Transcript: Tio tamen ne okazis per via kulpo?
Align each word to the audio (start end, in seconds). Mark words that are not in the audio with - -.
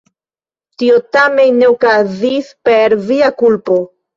Tio 0.83 0.95
tamen 1.17 1.61
ne 1.65 1.69
okazis 1.73 2.51
per 2.71 2.99
via 3.07 3.33
kulpo? 3.45 3.79